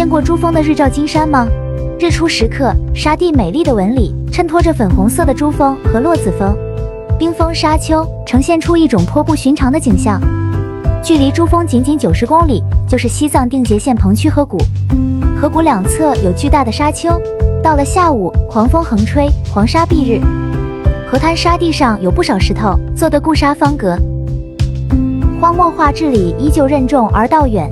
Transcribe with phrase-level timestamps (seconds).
[0.00, 1.46] 见过珠峰的日照金山吗？
[1.98, 6.56] 日出时刻，沙地美丽的纹理衬托着粉红色的珠峰和落子峰，
[7.18, 10.18] 冰封沙丘呈现出一种颇不寻常的景象。
[11.02, 14.56] 距离珠峰仅仅九十公里，就是西藏定结县彭区河谷。
[15.38, 17.10] 河谷两侧有巨大的沙丘，
[17.62, 20.18] 到了下午，狂风横吹，黄沙蔽日，
[21.12, 23.98] 河滩沙地上有不少石头做的固沙方格。
[25.38, 27.68] 荒漠化治理依旧任重而道远。